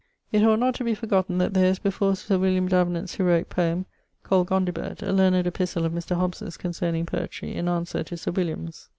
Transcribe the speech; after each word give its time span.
☞ 0.01 0.03
It 0.31 0.43
ought 0.43 0.57
not 0.57 0.73
to 0.73 0.83
be 0.83 0.95
forgotten 0.95 1.37
that 1.37 1.53
there 1.53 1.67
is 1.69 1.77
before 1.77 2.15
Sir 2.15 2.39
William 2.39 2.67
Davenant's 2.67 3.17
heroique 3.17 3.49
poem 3.49 3.85
called 4.23 4.47
Gondibert, 4.47 5.03
a 5.03 5.11
learned 5.11 5.45
epistle 5.45 5.85
of 5.85 5.93
Mr. 5.93 6.15
Hobbes's 6.15 6.57
concerning 6.57 7.05
poetrie, 7.05 7.53
in 7.53 7.67
answer 7.67 8.01
to 8.05 8.17
Sir 8.17 8.31
William's. 8.31 8.89